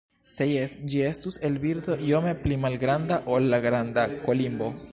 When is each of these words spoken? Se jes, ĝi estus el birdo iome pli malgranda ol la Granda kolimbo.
Se 0.35 0.45
jes, 0.51 0.71
ĝi 0.93 1.01
estus 1.09 1.35
el 1.49 1.59
birdo 1.65 1.97
iome 2.07 2.33
pli 2.45 2.57
malgranda 2.65 3.19
ol 3.35 3.47
la 3.55 3.61
Granda 3.67 4.07
kolimbo. 4.25 4.71